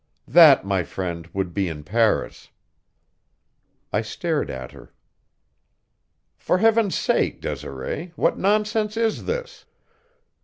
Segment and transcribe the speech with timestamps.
[0.27, 2.49] That, my friend, would be in Paris."
[3.93, 4.91] I stared at her.
[6.39, 9.65] "For Heaven's sake, Desiree, what nonsense is this?"